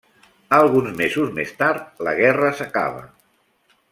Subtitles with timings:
[0.59, 3.05] Alguns mesos més tard, la guerra s'acaba.